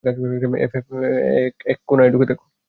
[0.03, 1.55] এক
[1.65, 2.39] এক কোনায় ঢুকে দেখ!